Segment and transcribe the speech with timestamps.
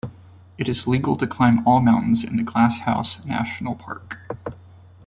[0.57, 4.17] It is legal to climb all mountains in the Glasshouse National Park.